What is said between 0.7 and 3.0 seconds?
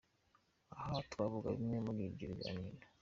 Aha twavuga bimwe muri ibyo biganiro:.